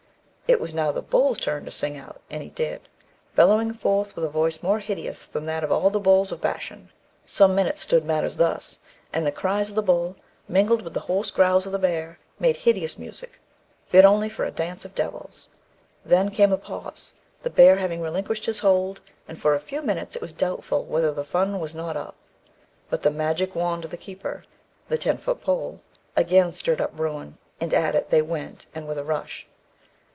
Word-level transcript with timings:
It 0.53 0.59
was 0.59 0.73
now 0.73 0.91
the 0.91 1.01
bull's 1.01 1.37
turn 1.37 1.63
to 1.63 1.71
'sing 1.71 1.95
out,' 1.95 2.19
and 2.29 2.43
he 2.43 2.49
did 2.49 2.73
it, 2.73 2.87
bellowing 3.37 3.71
forth 3.73 4.17
with 4.17 4.25
a 4.25 4.27
voice 4.27 4.61
more 4.61 4.79
hideous 4.79 5.25
than 5.25 5.45
that 5.45 5.63
of 5.63 5.71
all 5.71 5.89
the 5.89 5.97
bulls 5.97 6.29
of 6.33 6.41
Bashan. 6.41 6.89
Some 7.23 7.55
minutes 7.55 7.79
stood 7.79 8.03
matters 8.03 8.35
thus, 8.35 8.79
and 9.13 9.25
the 9.25 9.31
cries 9.31 9.69
of 9.69 9.75
the 9.75 9.81
bull, 9.81 10.17
mingled 10.49 10.81
with 10.81 10.93
the 10.93 10.99
hoarse 10.99 11.31
growls 11.31 11.65
of 11.65 11.71
the 11.71 11.79
bear, 11.79 12.19
made 12.37 12.57
hideous 12.57 12.99
music, 12.99 13.39
fit 13.87 14.03
only 14.03 14.27
for 14.27 14.43
a 14.43 14.51
dance 14.51 14.83
of 14.83 14.93
devils. 14.93 15.47
Then 16.03 16.29
came 16.31 16.51
a 16.51 16.57
pause 16.57 17.13
(the 17.43 17.49
bear 17.49 17.77
having 17.77 18.01
relinquished 18.01 18.45
his 18.45 18.59
hold), 18.59 18.99
and 19.29 19.39
for 19.39 19.55
a 19.55 19.59
few 19.61 19.81
minutes 19.81 20.17
it 20.17 20.21
was 20.21 20.33
doubtful 20.33 20.83
whether 20.83 21.13
the 21.13 21.23
fun 21.23 21.61
was 21.61 21.73
not 21.73 21.95
up. 21.95 22.15
But 22.89 23.03
the 23.03 23.09
magic 23.11 23.55
wand 23.55 23.85
of 23.85 23.91
the 23.91 23.95
keeper 23.95 24.43
(the 24.89 24.97
ten 24.97 25.17
foot 25.17 25.39
pole) 25.39 25.79
again 26.17 26.51
stirred 26.51 26.81
up 26.81 26.93
bruin, 26.93 27.37
and 27.61 27.73
at 27.73 27.95
it 27.95 28.09
they 28.09 28.21
went, 28.21 28.65
and 28.75 28.85
with 28.85 28.97
a 28.97 29.05
rush. 29.05 29.47